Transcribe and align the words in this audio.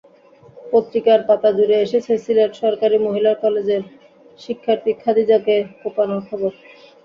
পত্রিকার 0.71 1.19
পাতাজুড়ে 1.27 1.75
এসেছে 1.85 2.13
সিলেট 2.23 2.51
সরকারি 2.61 2.97
মহিলা 3.07 3.31
কলেজের 3.43 3.81
শিক্ষার্থী 4.39 4.91
খাদিজাকে 5.01 5.53
কোপানোর 5.81 6.21
খবর। 6.29 6.51